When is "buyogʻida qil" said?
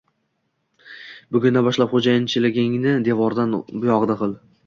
3.85-4.37